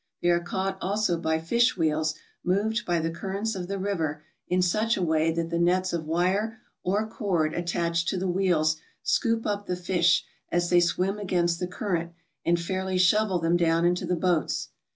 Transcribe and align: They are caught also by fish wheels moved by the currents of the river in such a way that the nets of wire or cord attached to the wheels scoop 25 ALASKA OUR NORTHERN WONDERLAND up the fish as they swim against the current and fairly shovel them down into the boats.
They 0.23 0.31
are 0.31 0.39
caught 0.39 0.79
also 0.81 1.15
by 1.19 1.37
fish 1.37 1.77
wheels 1.77 2.15
moved 2.43 2.87
by 2.87 2.97
the 2.99 3.11
currents 3.11 3.53
of 3.53 3.67
the 3.67 3.77
river 3.77 4.23
in 4.47 4.63
such 4.63 4.97
a 4.97 5.01
way 5.03 5.29
that 5.31 5.51
the 5.51 5.59
nets 5.59 5.93
of 5.93 6.05
wire 6.07 6.59
or 6.81 7.05
cord 7.07 7.53
attached 7.53 8.07
to 8.07 8.17
the 8.17 8.27
wheels 8.27 8.77
scoop 9.03 9.43
25 9.43 9.45
ALASKA 9.45 9.47
OUR 9.47 9.75
NORTHERN 9.75 9.95
WONDERLAND 9.97 10.17
up 10.17 10.47
the 10.47 10.55
fish 10.55 10.57
as 10.57 10.69
they 10.71 10.79
swim 10.79 11.19
against 11.19 11.59
the 11.59 11.67
current 11.67 12.13
and 12.43 12.59
fairly 12.59 12.97
shovel 12.97 13.37
them 13.37 13.55
down 13.55 13.85
into 13.85 14.07
the 14.07 14.15
boats. 14.15 14.69